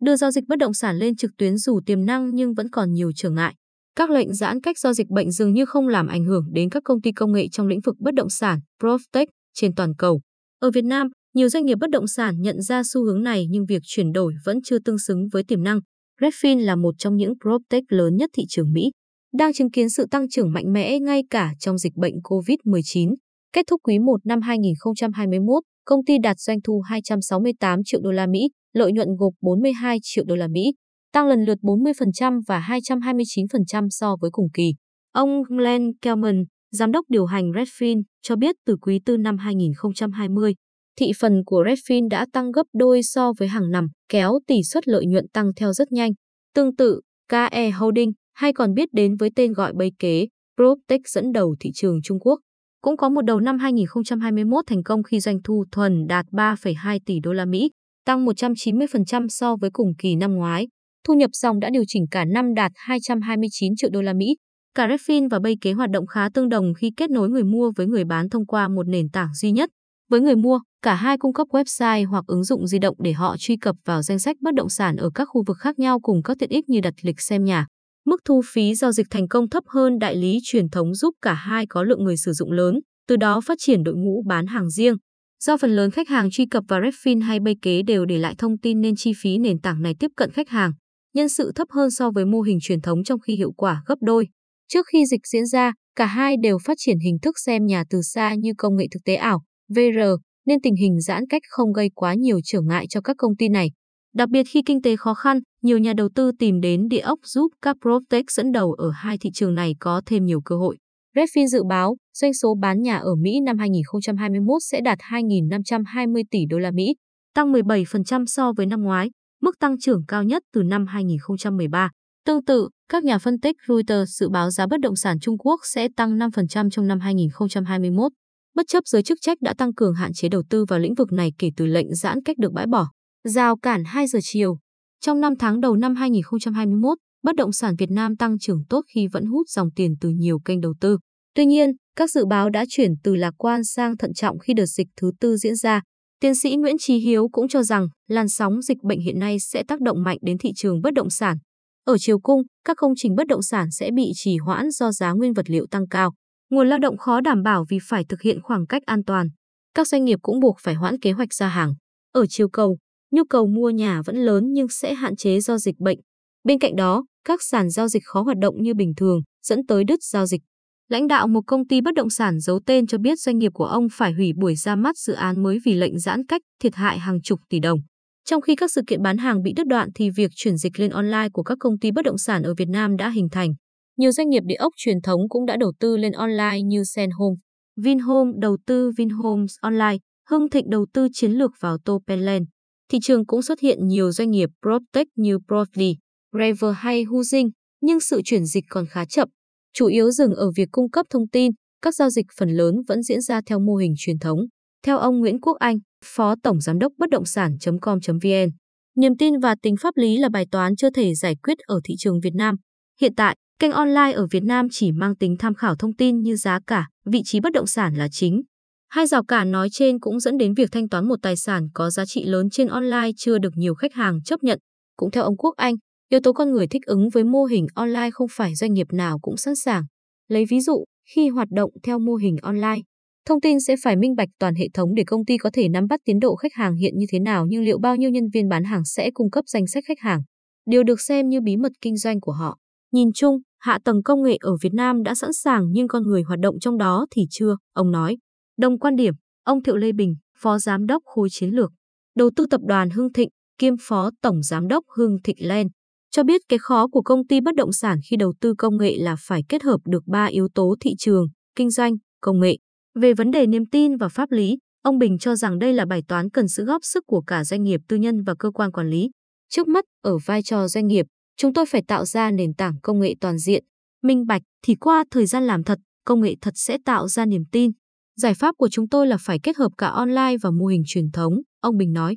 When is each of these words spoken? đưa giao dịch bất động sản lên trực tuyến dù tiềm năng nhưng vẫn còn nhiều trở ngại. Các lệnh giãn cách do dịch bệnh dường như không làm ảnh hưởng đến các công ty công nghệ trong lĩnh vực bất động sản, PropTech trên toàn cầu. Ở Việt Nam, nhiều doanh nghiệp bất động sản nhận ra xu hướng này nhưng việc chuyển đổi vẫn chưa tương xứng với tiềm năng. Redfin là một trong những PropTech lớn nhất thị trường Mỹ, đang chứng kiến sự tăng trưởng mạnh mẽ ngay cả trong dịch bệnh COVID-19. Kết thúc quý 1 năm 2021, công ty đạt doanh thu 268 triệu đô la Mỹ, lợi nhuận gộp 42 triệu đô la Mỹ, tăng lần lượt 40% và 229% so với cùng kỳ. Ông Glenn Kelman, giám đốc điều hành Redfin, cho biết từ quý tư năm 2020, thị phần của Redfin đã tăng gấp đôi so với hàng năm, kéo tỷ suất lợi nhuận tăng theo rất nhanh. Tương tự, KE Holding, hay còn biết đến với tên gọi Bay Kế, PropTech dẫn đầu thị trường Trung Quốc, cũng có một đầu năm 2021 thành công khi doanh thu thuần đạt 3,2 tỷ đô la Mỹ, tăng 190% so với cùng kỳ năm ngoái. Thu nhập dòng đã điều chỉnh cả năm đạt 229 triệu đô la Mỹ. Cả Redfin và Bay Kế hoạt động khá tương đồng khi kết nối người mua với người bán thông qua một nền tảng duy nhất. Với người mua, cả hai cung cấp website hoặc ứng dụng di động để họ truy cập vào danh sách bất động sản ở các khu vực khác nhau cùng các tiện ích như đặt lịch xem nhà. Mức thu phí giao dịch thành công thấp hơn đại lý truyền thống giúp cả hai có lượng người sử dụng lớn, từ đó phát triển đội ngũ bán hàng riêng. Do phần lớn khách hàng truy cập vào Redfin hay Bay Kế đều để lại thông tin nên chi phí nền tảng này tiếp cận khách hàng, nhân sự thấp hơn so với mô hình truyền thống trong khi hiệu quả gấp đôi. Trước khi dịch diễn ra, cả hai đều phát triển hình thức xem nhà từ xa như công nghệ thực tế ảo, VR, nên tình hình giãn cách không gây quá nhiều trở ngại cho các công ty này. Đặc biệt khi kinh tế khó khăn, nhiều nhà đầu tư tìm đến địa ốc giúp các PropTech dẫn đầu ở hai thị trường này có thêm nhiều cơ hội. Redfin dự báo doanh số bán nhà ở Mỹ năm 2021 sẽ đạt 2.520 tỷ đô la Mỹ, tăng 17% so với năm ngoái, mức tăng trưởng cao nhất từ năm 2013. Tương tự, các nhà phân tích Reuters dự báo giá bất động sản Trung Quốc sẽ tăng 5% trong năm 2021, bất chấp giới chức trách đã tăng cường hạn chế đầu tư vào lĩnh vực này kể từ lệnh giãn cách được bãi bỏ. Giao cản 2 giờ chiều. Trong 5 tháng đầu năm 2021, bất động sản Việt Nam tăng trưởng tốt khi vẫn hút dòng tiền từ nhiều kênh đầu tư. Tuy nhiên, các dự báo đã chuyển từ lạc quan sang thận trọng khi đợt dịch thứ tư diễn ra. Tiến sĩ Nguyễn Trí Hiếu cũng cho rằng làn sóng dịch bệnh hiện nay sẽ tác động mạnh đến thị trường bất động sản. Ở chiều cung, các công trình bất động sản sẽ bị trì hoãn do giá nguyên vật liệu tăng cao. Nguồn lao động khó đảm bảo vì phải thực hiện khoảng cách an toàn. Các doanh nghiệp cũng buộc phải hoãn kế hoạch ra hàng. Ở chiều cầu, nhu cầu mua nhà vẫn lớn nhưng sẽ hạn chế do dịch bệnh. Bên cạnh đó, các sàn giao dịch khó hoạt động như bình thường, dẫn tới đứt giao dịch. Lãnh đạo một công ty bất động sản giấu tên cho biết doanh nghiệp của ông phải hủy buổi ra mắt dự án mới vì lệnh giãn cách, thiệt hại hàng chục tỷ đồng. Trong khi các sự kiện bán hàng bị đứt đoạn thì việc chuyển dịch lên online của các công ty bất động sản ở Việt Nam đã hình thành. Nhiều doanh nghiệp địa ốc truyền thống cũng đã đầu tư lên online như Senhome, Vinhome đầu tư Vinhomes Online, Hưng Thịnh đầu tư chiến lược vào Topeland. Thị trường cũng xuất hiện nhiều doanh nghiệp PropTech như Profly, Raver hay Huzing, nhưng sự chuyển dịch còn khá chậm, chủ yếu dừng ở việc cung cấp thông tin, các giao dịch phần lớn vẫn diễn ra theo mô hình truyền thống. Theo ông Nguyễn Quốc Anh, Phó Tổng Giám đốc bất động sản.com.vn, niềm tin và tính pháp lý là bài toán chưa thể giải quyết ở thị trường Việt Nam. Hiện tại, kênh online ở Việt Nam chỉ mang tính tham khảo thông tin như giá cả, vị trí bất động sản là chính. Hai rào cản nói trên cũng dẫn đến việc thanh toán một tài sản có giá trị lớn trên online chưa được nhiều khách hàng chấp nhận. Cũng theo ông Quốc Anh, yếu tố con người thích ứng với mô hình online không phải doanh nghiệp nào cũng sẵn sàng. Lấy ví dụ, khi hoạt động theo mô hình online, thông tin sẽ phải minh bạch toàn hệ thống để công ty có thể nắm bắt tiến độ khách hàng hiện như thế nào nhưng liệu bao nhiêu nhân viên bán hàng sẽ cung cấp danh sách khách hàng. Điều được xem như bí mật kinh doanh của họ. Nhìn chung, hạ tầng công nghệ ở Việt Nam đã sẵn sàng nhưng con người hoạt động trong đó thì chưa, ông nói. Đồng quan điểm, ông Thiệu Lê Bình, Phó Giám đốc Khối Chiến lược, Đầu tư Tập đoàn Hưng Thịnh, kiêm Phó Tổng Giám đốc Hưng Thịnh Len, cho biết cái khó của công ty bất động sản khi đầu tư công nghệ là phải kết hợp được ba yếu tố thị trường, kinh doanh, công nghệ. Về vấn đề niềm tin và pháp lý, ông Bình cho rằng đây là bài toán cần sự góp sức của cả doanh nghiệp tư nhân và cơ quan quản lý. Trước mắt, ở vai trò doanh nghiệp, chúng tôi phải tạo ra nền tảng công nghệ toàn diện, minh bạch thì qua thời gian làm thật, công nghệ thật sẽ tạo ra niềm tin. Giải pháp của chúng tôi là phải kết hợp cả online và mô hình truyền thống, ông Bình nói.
đưa 0.00 0.16
giao 0.16 0.30
dịch 0.30 0.44
bất 0.48 0.58
động 0.58 0.74
sản 0.74 0.96
lên 0.96 1.16
trực 1.16 1.30
tuyến 1.38 1.56
dù 1.56 1.80
tiềm 1.86 2.06
năng 2.06 2.34
nhưng 2.34 2.54
vẫn 2.54 2.70
còn 2.70 2.92
nhiều 2.92 3.12
trở 3.16 3.30
ngại. 3.30 3.54
Các 3.96 4.10
lệnh 4.10 4.34
giãn 4.34 4.60
cách 4.60 4.78
do 4.78 4.92
dịch 4.92 5.08
bệnh 5.08 5.30
dường 5.30 5.52
như 5.52 5.64
không 5.64 5.88
làm 5.88 6.06
ảnh 6.06 6.24
hưởng 6.24 6.44
đến 6.52 6.70
các 6.70 6.82
công 6.84 7.00
ty 7.00 7.12
công 7.12 7.32
nghệ 7.32 7.48
trong 7.52 7.66
lĩnh 7.66 7.80
vực 7.80 7.96
bất 7.98 8.14
động 8.14 8.30
sản, 8.30 8.60
PropTech 8.80 9.28
trên 9.54 9.74
toàn 9.74 9.94
cầu. 9.98 10.20
Ở 10.60 10.70
Việt 10.70 10.84
Nam, 10.84 11.08
nhiều 11.34 11.48
doanh 11.48 11.64
nghiệp 11.64 11.78
bất 11.80 11.90
động 11.90 12.06
sản 12.06 12.40
nhận 12.40 12.62
ra 12.62 12.82
xu 12.84 13.04
hướng 13.04 13.22
này 13.22 13.46
nhưng 13.50 13.66
việc 13.66 13.82
chuyển 13.84 14.12
đổi 14.12 14.34
vẫn 14.44 14.58
chưa 14.64 14.78
tương 14.78 14.98
xứng 14.98 15.28
với 15.32 15.44
tiềm 15.44 15.62
năng. 15.62 15.80
Redfin 16.20 16.64
là 16.64 16.76
một 16.76 16.94
trong 16.98 17.16
những 17.16 17.32
PropTech 17.42 17.84
lớn 17.88 18.16
nhất 18.16 18.30
thị 18.36 18.42
trường 18.48 18.72
Mỹ, 18.72 18.90
đang 19.38 19.52
chứng 19.52 19.70
kiến 19.70 19.88
sự 19.88 20.06
tăng 20.10 20.28
trưởng 20.28 20.52
mạnh 20.52 20.72
mẽ 20.72 20.98
ngay 20.98 21.22
cả 21.30 21.52
trong 21.58 21.78
dịch 21.78 21.96
bệnh 21.96 22.14
COVID-19. 22.14 23.14
Kết 23.52 23.66
thúc 23.70 23.80
quý 23.84 23.98
1 23.98 24.26
năm 24.26 24.40
2021, 24.40 25.62
công 25.88 26.04
ty 26.04 26.18
đạt 26.22 26.38
doanh 26.38 26.58
thu 26.64 26.80
268 26.80 27.80
triệu 27.84 28.00
đô 28.00 28.10
la 28.10 28.26
Mỹ, 28.26 28.48
lợi 28.72 28.92
nhuận 28.92 29.08
gộp 29.18 29.32
42 29.40 29.98
triệu 30.02 30.24
đô 30.26 30.34
la 30.34 30.48
Mỹ, 30.48 30.72
tăng 31.12 31.26
lần 31.26 31.44
lượt 31.44 31.58
40% 31.62 32.40
và 32.48 32.66
229% 32.68 33.88
so 33.90 34.16
với 34.20 34.30
cùng 34.30 34.46
kỳ. 34.54 34.74
Ông 35.12 35.42
Glenn 35.48 35.92
Kelman, 36.02 36.44
giám 36.70 36.92
đốc 36.92 37.04
điều 37.08 37.26
hành 37.26 37.50
Redfin, 37.50 38.02
cho 38.22 38.36
biết 38.36 38.56
từ 38.66 38.76
quý 38.80 39.00
tư 39.04 39.16
năm 39.16 39.38
2020, 39.38 40.54
thị 40.96 41.12
phần 41.20 41.42
của 41.46 41.64
Redfin 41.64 42.08
đã 42.08 42.26
tăng 42.32 42.52
gấp 42.52 42.66
đôi 42.74 43.02
so 43.02 43.32
với 43.38 43.48
hàng 43.48 43.70
năm, 43.70 43.86
kéo 44.08 44.38
tỷ 44.46 44.62
suất 44.62 44.88
lợi 44.88 45.06
nhuận 45.06 45.28
tăng 45.32 45.50
theo 45.56 45.72
rất 45.72 45.92
nhanh. 45.92 46.10
Tương 46.54 46.76
tự, 46.76 47.00
KE 47.28 47.70
Holding, 47.70 48.12
hay 48.34 48.52
còn 48.52 48.74
biết 48.74 48.88
đến 48.92 49.16
với 49.16 49.30
tên 49.36 49.52
gọi 49.52 49.72
Bay 49.78 49.92
Kế, 49.98 50.26
PropTech 50.56 51.08
dẫn 51.08 51.32
đầu 51.32 51.56
thị 51.60 51.70
trường 51.74 52.02
Trung 52.02 52.20
Quốc, 52.20 52.40
cũng 52.80 52.96
có 52.96 53.08
một 53.08 53.22
đầu 53.22 53.40
năm 53.40 53.58
2021 53.58 54.64
thành 54.66 54.82
công 54.82 55.02
khi 55.02 55.20
doanh 55.20 55.42
thu 55.44 55.64
thuần 55.72 56.06
đạt 56.06 56.26
3,2 56.32 56.98
tỷ 57.06 57.20
đô 57.22 57.32
la 57.32 57.44
Mỹ, 57.44 57.70
tăng 58.06 58.26
190% 58.26 59.28
so 59.28 59.56
với 59.56 59.70
cùng 59.70 59.92
kỳ 59.98 60.16
năm 60.16 60.34
ngoái. 60.34 60.68
Thu 61.06 61.14
nhập 61.14 61.30
dòng 61.32 61.60
đã 61.60 61.70
điều 61.72 61.82
chỉnh 61.86 62.06
cả 62.10 62.24
năm 62.24 62.54
đạt 62.54 62.72
229 62.74 63.76
triệu 63.76 63.90
đô 63.92 64.02
la 64.02 64.12
Mỹ. 64.12 64.36
Cả 64.74 64.88
Redfin 64.88 65.28
và 65.28 65.38
Bay 65.38 65.56
Kế 65.60 65.72
hoạt 65.72 65.90
động 65.90 66.06
khá 66.06 66.28
tương 66.34 66.48
đồng 66.48 66.74
khi 66.74 66.92
kết 66.96 67.10
nối 67.10 67.28
người 67.28 67.44
mua 67.44 67.72
với 67.76 67.86
người 67.86 68.04
bán 68.04 68.28
thông 68.28 68.46
qua 68.46 68.68
một 68.68 68.88
nền 68.88 69.08
tảng 69.08 69.34
duy 69.34 69.52
nhất. 69.52 69.70
Với 70.10 70.20
người 70.20 70.36
mua, 70.36 70.60
cả 70.82 70.94
hai 70.94 71.18
cung 71.18 71.32
cấp 71.32 71.46
website 71.50 72.08
hoặc 72.08 72.24
ứng 72.26 72.44
dụng 72.44 72.66
di 72.66 72.78
động 72.78 72.96
để 72.98 73.12
họ 73.12 73.36
truy 73.38 73.56
cập 73.56 73.76
vào 73.84 74.02
danh 74.02 74.18
sách 74.18 74.36
bất 74.40 74.54
động 74.54 74.68
sản 74.68 74.96
ở 74.96 75.10
các 75.14 75.24
khu 75.24 75.42
vực 75.46 75.56
khác 75.60 75.78
nhau 75.78 76.00
cùng 76.00 76.22
các 76.22 76.36
tiện 76.40 76.50
ích 76.50 76.68
như 76.68 76.80
đặt 76.80 76.94
lịch 77.02 77.20
xem 77.20 77.44
nhà. 77.44 77.66
Mức 78.06 78.20
thu 78.24 78.42
phí 78.52 78.74
giao 78.74 78.92
dịch 78.92 79.06
thành 79.10 79.28
công 79.28 79.48
thấp 79.48 79.64
hơn 79.66 79.98
đại 79.98 80.16
lý 80.16 80.38
truyền 80.42 80.68
thống 80.68 80.94
giúp 80.94 81.14
cả 81.22 81.34
hai 81.34 81.66
có 81.66 81.82
lượng 81.82 82.04
người 82.04 82.16
sử 82.16 82.32
dụng 82.32 82.52
lớn, 82.52 82.80
từ 83.08 83.16
đó 83.16 83.40
phát 83.40 83.58
triển 83.60 83.82
đội 83.82 83.94
ngũ 83.94 84.22
bán 84.28 84.46
hàng 84.46 84.70
riêng. 84.70 84.96
Do 85.44 85.56
phần 85.56 85.76
lớn 85.76 85.90
khách 85.90 86.08
hàng 86.08 86.30
truy 86.30 86.46
cập 86.46 86.64
vào 86.68 86.80
Redfin 86.80 87.22
hay 87.22 87.40
Bay 87.40 87.54
Kế 87.62 87.82
đều 87.82 88.04
để 88.04 88.18
lại 88.18 88.34
thông 88.38 88.58
tin 88.58 88.80
nên 88.80 88.96
chi 88.96 89.12
phí 89.16 89.38
nền 89.38 89.60
tảng 89.60 89.82
này 89.82 89.94
tiếp 90.00 90.10
cận 90.16 90.30
khách 90.30 90.48
hàng, 90.48 90.72
nhân 91.14 91.28
sự 91.28 91.52
thấp 91.54 91.68
hơn 91.70 91.90
so 91.90 92.10
với 92.10 92.24
mô 92.24 92.40
hình 92.40 92.58
truyền 92.62 92.80
thống 92.80 93.04
trong 93.04 93.20
khi 93.20 93.36
hiệu 93.36 93.52
quả 93.52 93.82
gấp 93.86 93.98
đôi. 94.00 94.28
Trước 94.72 94.86
khi 94.92 95.06
dịch 95.06 95.26
diễn 95.26 95.46
ra, 95.46 95.72
cả 95.96 96.06
hai 96.06 96.36
đều 96.42 96.58
phát 96.64 96.74
triển 96.76 96.98
hình 96.98 97.18
thức 97.22 97.38
xem 97.38 97.66
nhà 97.66 97.84
từ 97.90 98.02
xa 98.02 98.34
như 98.34 98.52
công 98.58 98.76
nghệ 98.76 98.86
thực 98.90 99.00
tế 99.04 99.14
ảo, 99.14 99.42
VR, 99.68 99.98
nên 100.46 100.60
tình 100.60 100.74
hình 100.74 101.00
giãn 101.00 101.24
cách 101.28 101.42
không 101.48 101.72
gây 101.72 101.90
quá 101.94 102.14
nhiều 102.14 102.40
trở 102.44 102.60
ngại 102.60 102.86
cho 102.88 103.00
các 103.00 103.16
công 103.18 103.36
ty 103.36 103.48
này. 103.48 103.70
Đặc 104.18 104.28
biệt 104.28 104.42
khi 104.48 104.62
kinh 104.66 104.82
tế 104.82 104.96
khó 104.96 105.14
khăn, 105.14 105.40
nhiều 105.62 105.78
nhà 105.78 105.92
đầu 105.92 106.08
tư 106.14 106.32
tìm 106.38 106.60
đến 106.60 106.88
địa 106.88 106.98
ốc 106.98 107.18
giúp 107.24 107.48
các 107.62 107.76
PropTech 107.82 108.30
dẫn 108.30 108.52
đầu 108.52 108.72
ở 108.72 108.90
hai 108.90 109.18
thị 109.18 109.30
trường 109.34 109.54
này 109.54 109.74
có 109.80 110.02
thêm 110.06 110.24
nhiều 110.24 110.40
cơ 110.44 110.56
hội. 110.56 110.76
Redfin 111.16 111.46
dự 111.46 111.62
báo 111.68 111.96
doanh 112.14 112.34
số 112.34 112.54
bán 112.60 112.82
nhà 112.82 112.96
ở 112.96 113.14
Mỹ 113.14 113.40
năm 113.46 113.58
2021 113.58 114.62
sẽ 114.70 114.80
đạt 114.80 114.98
2.520 114.98 116.22
tỷ 116.30 116.38
đô 116.50 116.58
la 116.58 116.70
Mỹ, 116.70 116.94
tăng 117.34 117.52
17% 117.52 118.26
so 118.26 118.52
với 118.56 118.66
năm 118.66 118.82
ngoái, 118.82 119.10
mức 119.42 119.58
tăng 119.58 119.78
trưởng 119.78 120.02
cao 120.08 120.24
nhất 120.24 120.42
từ 120.52 120.62
năm 120.62 120.86
2013. 120.86 121.90
Tương 122.26 122.44
tự, 122.44 122.68
các 122.88 123.04
nhà 123.04 123.18
phân 123.18 123.40
tích 123.40 123.56
Reuters 123.68 124.10
dự 124.20 124.28
báo 124.28 124.50
giá 124.50 124.66
bất 124.66 124.80
động 124.80 124.96
sản 124.96 125.18
Trung 125.20 125.38
Quốc 125.38 125.60
sẽ 125.64 125.88
tăng 125.96 126.18
5% 126.18 126.70
trong 126.70 126.86
năm 126.86 127.00
2021, 127.00 128.12
bất 128.54 128.66
chấp 128.68 128.86
giới 128.86 129.02
chức 129.02 129.18
trách 129.20 129.38
đã 129.40 129.54
tăng 129.58 129.74
cường 129.74 129.94
hạn 129.94 130.12
chế 130.12 130.28
đầu 130.28 130.42
tư 130.50 130.64
vào 130.68 130.78
lĩnh 130.78 130.94
vực 130.94 131.12
này 131.12 131.32
kể 131.38 131.50
từ 131.56 131.66
lệnh 131.66 131.94
giãn 131.94 132.22
cách 132.22 132.38
được 132.38 132.52
bãi 132.52 132.66
bỏ. 132.66 132.88
Giao 133.24 133.56
cản 133.56 133.84
2 133.84 134.06
giờ 134.06 134.18
chiều. 134.22 134.58
Trong 135.00 135.20
5 135.20 135.36
tháng 135.38 135.60
đầu 135.60 135.76
năm 135.76 135.94
2021, 135.94 136.98
bất 137.22 137.36
động 137.36 137.52
sản 137.52 137.74
Việt 137.78 137.90
Nam 137.90 138.16
tăng 138.16 138.38
trưởng 138.38 138.64
tốt 138.68 138.82
khi 138.94 139.06
vẫn 139.06 139.26
hút 139.26 139.48
dòng 139.48 139.70
tiền 139.76 139.94
từ 140.00 140.08
nhiều 140.08 140.38
kênh 140.44 140.60
đầu 140.60 140.74
tư. 140.80 140.98
Tuy 141.34 141.46
nhiên, 141.46 141.70
các 141.96 142.10
dự 142.10 142.26
báo 142.26 142.50
đã 142.50 142.64
chuyển 142.68 142.90
từ 143.02 143.14
lạc 143.14 143.34
quan 143.38 143.64
sang 143.64 143.96
thận 143.96 144.14
trọng 144.14 144.38
khi 144.38 144.54
đợt 144.54 144.66
dịch 144.66 144.86
thứ 145.00 145.10
tư 145.20 145.36
diễn 145.36 145.56
ra. 145.56 145.82
Tiến 146.20 146.34
sĩ 146.34 146.56
Nguyễn 146.56 146.76
Trí 146.78 146.96
Hiếu 146.98 147.28
cũng 147.32 147.48
cho 147.48 147.62
rằng 147.62 147.88
làn 148.08 148.28
sóng 148.28 148.62
dịch 148.62 148.78
bệnh 148.82 149.00
hiện 149.00 149.18
nay 149.18 149.36
sẽ 149.40 149.62
tác 149.68 149.80
động 149.80 150.02
mạnh 150.02 150.18
đến 150.22 150.38
thị 150.38 150.52
trường 150.56 150.80
bất 150.82 150.94
động 150.94 151.10
sản. 151.10 151.38
Ở 151.84 151.98
chiều 151.98 152.18
cung, 152.18 152.42
các 152.64 152.76
công 152.76 152.92
trình 152.96 153.14
bất 153.14 153.26
động 153.26 153.42
sản 153.42 153.70
sẽ 153.70 153.90
bị 153.90 154.10
trì 154.14 154.36
hoãn 154.36 154.70
do 154.70 154.92
giá 154.92 155.12
nguyên 155.12 155.32
vật 155.32 155.50
liệu 155.50 155.66
tăng 155.70 155.88
cao. 155.88 156.12
Nguồn 156.50 156.68
lao 156.68 156.78
động 156.78 156.96
khó 156.96 157.20
đảm 157.20 157.42
bảo 157.42 157.64
vì 157.68 157.78
phải 157.82 158.04
thực 158.04 158.22
hiện 158.22 158.42
khoảng 158.42 158.66
cách 158.66 158.82
an 158.86 159.04
toàn. 159.04 159.28
Các 159.74 159.88
doanh 159.88 160.04
nghiệp 160.04 160.18
cũng 160.22 160.40
buộc 160.40 160.56
phải 160.60 160.74
hoãn 160.74 160.98
kế 160.98 161.12
hoạch 161.12 161.34
ra 161.34 161.48
hàng. 161.48 161.74
Ở 162.12 162.26
chiều 162.28 162.48
cầu, 162.48 162.78
nhu 163.10 163.24
cầu 163.24 163.46
mua 163.46 163.70
nhà 163.70 164.02
vẫn 164.06 164.16
lớn 164.16 164.52
nhưng 164.52 164.68
sẽ 164.68 164.94
hạn 164.94 165.16
chế 165.16 165.40
do 165.40 165.58
dịch 165.58 165.78
bệnh. 165.78 165.98
Bên 166.44 166.58
cạnh 166.58 166.76
đó, 166.76 167.04
các 167.24 167.42
sàn 167.42 167.70
giao 167.70 167.88
dịch 167.88 168.02
khó 168.04 168.22
hoạt 168.22 168.36
động 168.38 168.62
như 168.62 168.74
bình 168.74 168.92
thường, 168.96 169.20
dẫn 169.42 169.66
tới 169.66 169.84
đứt 169.84 170.02
giao 170.02 170.26
dịch. 170.26 170.40
Lãnh 170.88 171.08
đạo 171.08 171.28
một 171.28 171.40
công 171.46 171.66
ty 171.66 171.80
bất 171.80 171.94
động 171.94 172.10
sản 172.10 172.40
giấu 172.40 172.60
tên 172.66 172.86
cho 172.86 172.98
biết 172.98 173.18
doanh 173.20 173.38
nghiệp 173.38 173.50
của 173.54 173.64
ông 173.64 173.86
phải 173.92 174.12
hủy 174.12 174.32
buổi 174.36 174.54
ra 174.54 174.76
mắt 174.76 174.98
dự 174.98 175.12
án 175.12 175.42
mới 175.42 175.58
vì 175.64 175.74
lệnh 175.74 175.98
giãn 175.98 176.26
cách, 176.26 176.42
thiệt 176.62 176.74
hại 176.74 176.98
hàng 176.98 177.22
chục 177.22 177.40
tỷ 177.48 177.60
đồng. 177.60 177.78
Trong 178.24 178.40
khi 178.40 178.56
các 178.56 178.70
sự 178.70 178.82
kiện 178.86 179.02
bán 179.02 179.18
hàng 179.18 179.42
bị 179.42 179.52
đứt 179.56 179.66
đoạn 179.66 179.88
thì 179.94 180.10
việc 180.10 180.30
chuyển 180.34 180.56
dịch 180.56 180.80
lên 180.80 180.90
online 180.90 181.28
của 181.32 181.42
các 181.42 181.58
công 181.60 181.78
ty 181.78 181.90
bất 181.90 182.04
động 182.04 182.18
sản 182.18 182.42
ở 182.42 182.54
Việt 182.58 182.68
Nam 182.68 182.96
đã 182.96 183.10
hình 183.10 183.28
thành. 183.32 183.54
Nhiều 183.96 184.12
doanh 184.12 184.28
nghiệp 184.28 184.42
địa 184.46 184.54
ốc 184.54 184.72
truyền 184.76 185.00
thống 185.02 185.20
cũng 185.28 185.46
đã 185.46 185.56
đầu 185.56 185.72
tư 185.80 185.96
lên 185.96 186.12
online 186.12 186.62
như 186.62 186.84
Senhome, 186.84 187.36
Vinhome 187.76 188.32
đầu 188.40 188.56
tư 188.66 188.90
Vinhomes 188.96 189.54
Online, 189.60 189.96
Hưng 190.28 190.50
Thịnh 190.50 190.70
đầu 190.70 190.86
tư 190.92 191.08
chiến 191.12 191.32
lược 191.32 191.50
vào 191.60 191.78
Topeland. 191.84 192.46
Thị 192.92 192.98
trường 193.02 193.26
cũng 193.26 193.42
xuất 193.42 193.60
hiện 193.60 193.88
nhiều 193.88 194.12
doanh 194.12 194.30
nghiệp 194.30 194.48
PropTech 194.62 195.06
như 195.16 195.38
Profly, 195.38 195.94
Raver 196.32 196.76
hay 196.76 197.04
Huzing, 197.04 197.50
nhưng 197.80 198.00
sự 198.00 198.20
chuyển 198.24 198.44
dịch 198.46 198.64
còn 198.68 198.86
khá 198.86 199.04
chậm, 199.04 199.28
chủ 199.74 199.86
yếu 199.86 200.10
dừng 200.10 200.34
ở 200.34 200.50
việc 200.56 200.68
cung 200.70 200.90
cấp 200.90 201.06
thông 201.10 201.28
tin, 201.28 201.52
các 201.82 201.94
giao 201.94 202.10
dịch 202.10 202.26
phần 202.38 202.50
lớn 202.50 202.74
vẫn 202.88 203.02
diễn 203.02 203.20
ra 203.20 203.40
theo 203.46 203.58
mô 203.58 203.74
hình 203.74 203.94
truyền 203.98 204.18
thống. 204.18 204.38
Theo 204.86 204.98
ông 204.98 205.18
Nguyễn 205.18 205.40
Quốc 205.40 205.56
Anh, 205.58 205.78
Phó 206.04 206.34
Tổng 206.42 206.60
Giám 206.60 206.78
đốc 206.78 206.92
bất 206.98 207.10
động 207.10 207.24
sản.com.vn, 207.24 208.50
niềm 208.96 209.16
tin 209.16 209.38
và 209.38 209.54
tính 209.62 209.76
pháp 209.76 209.96
lý 209.96 210.16
là 210.16 210.28
bài 210.28 210.46
toán 210.50 210.76
chưa 210.76 210.90
thể 210.90 211.14
giải 211.14 211.36
quyết 211.42 211.58
ở 211.58 211.80
thị 211.84 211.94
trường 211.98 212.20
Việt 212.20 212.34
Nam. 212.34 212.54
Hiện 213.00 213.14
tại, 213.14 213.36
kênh 213.58 213.72
online 213.72 214.12
ở 214.12 214.26
Việt 214.30 214.42
Nam 214.42 214.66
chỉ 214.70 214.92
mang 214.92 215.16
tính 215.16 215.36
tham 215.38 215.54
khảo 215.54 215.76
thông 215.76 215.96
tin 215.96 216.20
như 216.20 216.36
giá 216.36 216.60
cả, 216.66 216.88
vị 217.04 217.22
trí 217.24 217.40
bất 217.40 217.52
động 217.52 217.66
sản 217.66 217.94
là 217.94 218.08
chính. 218.08 218.42
Hai 218.90 219.06
rào 219.06 219.24
cản 219.24 219.50
nói 219.50 219.68
trên 219.72 220.00
cũng 220.00 220.20
dẫn 220.20 220.38
đến 220.38 220.54
việc 220.54 220.68
thanh 220.72 220.88
toán 220.88 221.08
một 221.08 221.16
tài 221.22 221.36
sản 221.36 221.68
có 221.74 221.90
giá 221.90 222.04
trị 222.06 222.24
lớn 222.24 222.50
trên 222.50 222.68
online 222.68 223.10
chưa 223.16 223.38
được 223.38 223.52
nhiều 223.56 223.74
khách 223.74 223.94
hàng 223.94 224.22
chấp 224.22 224.42
nhận. 224.42 224.58
Cũng 224.96 225.10
theo 225.10 225.24
ông 225.24 225.36
Quốc 225.36 225.54
Anh, 225.56 225.74
yếu 226.10 226.20
tố 226.20 226.32
con 226.32 226.50
người 226.50 226.66
thích 226.66 226.82
ứng 226.86 227.08
với 227.08 227.24
mô 227.24 227.44
hình 227.44 227.66
online 227.74 228.10
không 228.12 228.26
phải 228.30 228.54
doanh 228.54 228.72
nghiệp 228.72 228.86
nào 228.92 229.18
cũng 229.18 229.36
sẵn 229.36 229.56
sàng. 229.56 229.82
Lấy 230.28 230.44
ví 230.50 230.60
dụ, 230.60 230.84
khi 231.14 231.28
hoạt 231.28 231.48
động 231.50 231.70
theo 231.82 231.98
mô 231.98 232.14
hình 232.14 232.36
online, 232.42 232.78
thông 233.26 233.40
tin 233.40 233.60
sẽ 233.60 233.76
phải 233.82 233.96
minh 233.96 234.14
bạch 234.16 234.28
toàn 234.38 234.54
hệ 234.54 234.68
thống 234.74 234.94
để 234.94 235.02
công 235.06 235.24
ty 235.24 235.38
có 235.38 235.50
thể 235.52 235.68
nắm 235.68 235.86
bắt 235.86 236.00
tiến 236.04 236.20
độ 236.20 236.34
khách 236.34 236.54
hàng 236.54 236.74
hiện 236.74 236.98
như 236.98 237.06
thế 237.12 237.18
nào 237.18 237.46
nhưng 237.48 237.62
liệu 237.62 237.78
bao 237.78 237.96
nhiêu 237.96 238.10
nhân 238.10 238.28
viên 238.34 238.48
bán 238.48 238.64
hàng 238.64 238.84
sẽ 238.84 239.10
cung 239.14 239.30
cấp 239.30 239.44
danh 239.46 239.66
sách 239.66 239.84
khách 239.86 240.00
hàng. 240.00 240.22
Điều 240.66 240.82
được 240.82 241.00
xem 241.00 241.28
như 241.28 241.40
bí 241.40 241.56
mật 241.56 241.72
kinh 241.80 241.96
doanh 241.96 242.20
của 242.20 242.32
họ. 242.32 242.58
Nhìn 242.92 243.12
chung, 243.14 243.38
hạ 243.58 243.78
tầng 243.84 244.02
công 244.02 244.22
nghệ 244.22 244.36
ở 244.40 244.52
Việt 244.62 244.74
Nam 244.74 245.02
đã 245.02 245.14
sẵn 245.14 245.32
sàng 245.32 245.62
nhưng 245.72 245.88
con 245.88 246.02
người 246.02 246.22
hoạt 246.22 246.40
động 246.40 246.58
trong 246.60 246.78
đó 246.78 247.06
thì 247.10 247.22
chưa, 247.30 247.56
ông 247.72 247.90
nói. 247.90 248.16
Đồng 248.58 248.78
quan 248.78 248.96
điểm, 248.96 249.14
ông 249.44 249.62
Thiệu 249.62 249.76
Lê 249.76 249.92
Bình, 249.92 250.16
Phó 250.38 250.58
Giám 250.58 250.86
đốc 250.86 251.02
Khối 251.04 251.28
Chiến 251.30 251.50
lược, 251.50 251.72
Đầu 252.16 252.30
tư 252.36 252.46
Tập 252.50 252.60
đoàn 252.68 252.90
Hưng 252.90 253.12
Thịnh, 253.12 253.28
kiêm 253.58 253.74
Phó 253.80 254.10
Tổng 254.22 254.42
Giám 254.42 254.68
đốc 254.68 254.84
Hưng 254.96 255.16
Thịnh 255.24 255.48
Len, 255.48 255.68
cho 256.10 256.24
biết 256.24 256.40
cái 256.48 256.58
khó 256.58 256.88
của 256.88 257.02
công 257.02 257.26
ty 257.26 257.40
bất 257.40 257.54
động 257.54 257.72
sản 257.72 257.98
khi 258.10 258.16
đầu 258.16 258.34
tư 258.40 258.54
công 258.58 258.78
nghệ 258.78 258.96
là 258.98 259.16
phải 259.20 259.42
kết 259.48 259.62
hợp 259.62 259.78
được 259.86 260.02
ba 260.06 260.24
yếu 260.24 260.48
tố 260.54 260.74
thị 260.80 260.90
trường, 260.98 261.26
kinh 261.54 261.70
doanh, 261.70 261.94
công 262.20 262.40
nghệ. 262.40 262.56
Về 262.94 263.14
vấn 263.14 263.30
đề 263.30 263.46
niềm 263.46 263.66
tin 263.66 263.96
và 263.96 264.08
pháp 264.08 264.32
lý, 264.32 264.58
ông 264.82 264.98
Bình 264.98 265.18
cho 265.18 265.36
rằng 265.36 265.58
đây 265.58 265.72
là 265.72 265.84
bài 265.86 266.02
toán 266.08 266.30
cần 266.30 266.48
sự 266.48 266.64
góp 266.64 266.84
sức 266.84 267.04
của 267.06 267.20
cả 267.20 267.44
doanh 267.44 267.62
nghiệp 267.62 267.80
tư 267.88 267.96
nhân 267.96 268.22
và 268.22 268.34
cơ 268.38 268.50
quan 268.50 268.72
quản 268.72 268.90
lý. 268.90 269.10
Trước 269.48 269.68
mắt, 269.68 269.84
ở 270.02 270.18
vai 270.18 270.42
trò 270.42 270.68
doanh 270.68 270.86
nghiệp, 270.86 271.06
chúng 271.36 271.52
tôi 271.52 271.66
phải 271.66 271.82
tạo 271.88 272.04
ra 272.04 272.30
nền 272.30 272.54
tảng 272.54 272.74
công 272.82 273.00
nghệ 273.00 273.14
toàn 273.20 273.38
diện, 273.38 273.64
minh 274.02 274.26
bạch 274.26 274.42
thì 274.62 274.74
qua 274.74 275.04
thời 275.10 275.26
gian 275.26 275.46
làm 275.46 275.64
thật, 275.64 275.78
công 276.04 276.20
nghệ 276.20 276.34
thật 276.40 276.54
sẽ 276.56 276.78
tạo 276.84 277.08
ra 277.08 277.26
niềm 277.26 277.44
tin. 277.52 277.70
Giải 278.20 278.34
pháp 278.34 278.54
của 278.58 278.68
chúng 278.68 278.88
tôi 278.88 279.06
là 279.06 279.16
phải 279.20 279.38
kết 279.42 279.56
hợp 279.56 279.72
cả 279.78 279.86
online 279.86 280.36
và 280.42 280.50
mô 280.50 280.66
hình 280.66 280.82
truyền 280.86 281.10
thống, 281.10 281.32
ông 281.60 281.76
Bình 281.76 281.92
nói. 281.92 282.16